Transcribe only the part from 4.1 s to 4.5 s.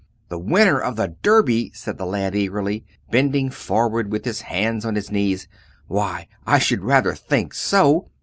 with his